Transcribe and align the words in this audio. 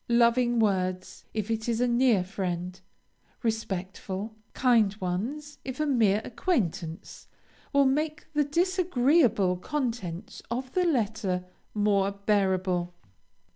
Loving 0.09 0.57
words, 0.57 1.25
if 1.31 1.51
it 1.51 1.69
is 1.69 1.79
a 1.79 1.87
near 1.87 2.23
friend, 2.23 2.81
respectful, 3.43 4.35
kind 4.55 4.95
ones 4.99 5.59
if 5.63 5.79
a 5.79 5.85
mere 5.85 6.23
acquaintance, 6.25 7.27
will 7.71 7.85
make 7.85 8.25
the 8.33 8.43
disagreeable 8.43 9.57
contents 9.57 10.41
of 10.49 10.73
the 10.73 10.85
letter 10.85 11.45
more 11.75 12.13
bearable. 12.13 12.95